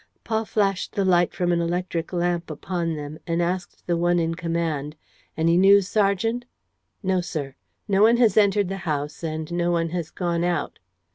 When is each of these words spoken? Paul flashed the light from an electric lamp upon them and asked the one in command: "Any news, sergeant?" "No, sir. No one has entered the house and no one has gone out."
Paul 0.23 0.45
flashed 0.45 0.93
the 0.95 1.05
light 1.05 1.31
from 1.31 1.51
an 1.51 1.61
electric 1.61 2.11
lamp 2.11 2.49
upon 2.49 2.95
them 2.95 3.19
and 3.27 3.39
asked 3.39 3.85
the 3.85 3.95
one 3.95 4.17
in 4.17 4.33
command: 4.33 4.95
"Any 5.37 5.57
news, 5.57 5.87
sergeant?" 5.87 6.45
"No, 7.03 7.21
sir. 7.21 7.53
No 7.87 8.01
one 8.01 8.17
has 8.17 8.35
entered 8.35 8.67
the 8.67 8.77
house 8.89 9.21
and 9.23 9.51
no 9.53 9.69
one 9.69 9.89
has 9.89 10.09
gone 10.09 10.43
out." 10.43 10.79